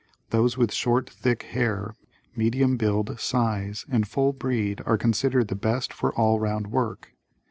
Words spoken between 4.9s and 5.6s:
considered the